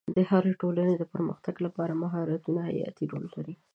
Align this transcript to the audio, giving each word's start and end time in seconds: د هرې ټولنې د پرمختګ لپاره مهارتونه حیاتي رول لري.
د 0.15 0.17
هرې 0.29 0.53
ټولنې 0.61 0.95
د 0.97 1.03
پرمختګ 1.13 1.55
لپاره 1.65 1.99
مهارتونه 2.03 2.59
حیاتي 2.69 3.05
رول 3.11 3.25
لري. 3.35 3.55